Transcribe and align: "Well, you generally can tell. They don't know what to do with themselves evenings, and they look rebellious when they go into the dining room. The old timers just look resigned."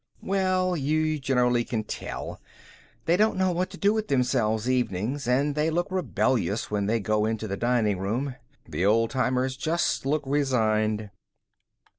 "Well, 0.23 0.75
you 0.75 1.19
generally 1.19 1.63
can 1.63 1.83
tell. 1.83 2.41
They 3.05 3.15
don't 3.15 3.37
know 3.37 3.51
what 3.51 3.69
to 3.69 3.77
do 3.77 3.93
with 3.93 4.07
themselves 4.07 4.67
evenings, 4.67 5.27
and 5.27 5.53
they 5.53 5.69
look 5.69 5.91
rebellious 5.91 6.71
when 6.71 6.87
they 6.87 6.99
go 6.99 7.23
into 7.25 7.47
the 7.47 7.55
dining 7.55 7.99
room. 7.99 8.33
The 8.67 8.83
old 8.83 9.11
timers 9.11 9.55
just 9.55 10.03
look 10.07 10.23
resigned." 10.25 11.11